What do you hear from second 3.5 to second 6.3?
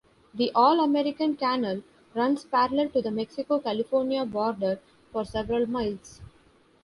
California border for several miles.